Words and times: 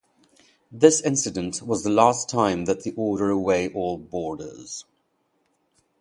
This 0.71 0.99
incident 0.99 1.61
was 1.61 1.83
the 1.83 1.91
last 1.91 2.27
time 2.27 2.65
that 2.65 2.81
the 2.81 2.91
order 2.97 3.29
Away 3.29 3.69
All 3.71 3.99
Boarders! 3.99 4.85